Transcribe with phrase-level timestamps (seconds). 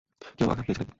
[0.37, 0.89] কেউ আঘাত পেয়েছ নাকি?